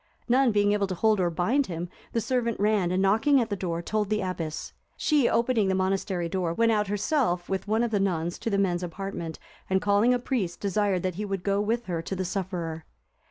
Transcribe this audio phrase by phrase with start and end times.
[0.27, 3.55] None being able to hold or bind him, the servant ran, and knocking at the
[3.55, 4.73] door, told the abbess.
[4.97, 8.57] She, opening the monastery door, went out herself with one of the nuns to the
[8.57, 9.37] men's apartment,
[9.69, 12.83] and calling a priest, desired that he would go with her to the sufferer.